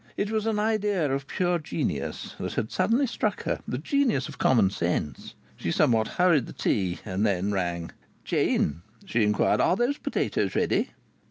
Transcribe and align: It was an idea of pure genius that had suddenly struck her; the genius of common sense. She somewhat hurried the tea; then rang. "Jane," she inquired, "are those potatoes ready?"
It 0.17 0.31
was 0.31 0.47
an 0.47 0.57
idea 0.57 1.11
of 1.13 1.27
pure 1.27 1.59
genius 1.59 2.33
that 2.39 2.53
had 2.53 2.71
suddenly 2.71 3.05
struck 3.05 3.43
her; 3.43 3.59
the 3.67 3.77
genius 3.77 4.27
of 4.27 4.39
common 4.39 4.71
sense. 4.71 5.35
She 5.55 5.69
somewhat 5.69 6.07
hurried 6.17 6.47
the 6.47 6.53
tea; 6.53 6.97
then 7.05 7.51
rang. 7.51 7.91
"Jane," 8.25 8.81
she 9.05 9.21
inquired, 9.21 9.61
"are 9.61 9.75
those 9.75 9.99
potatoes 9.99 10.55
ready?" 10.55 10.89